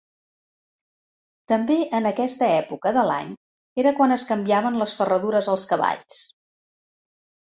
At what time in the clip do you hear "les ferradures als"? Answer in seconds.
4.83-5.67